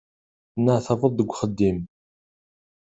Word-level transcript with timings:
Tenneɛtabeḍ 0.51 1.11
deg 1.13 1.29
uxeddim. 1.31 1.79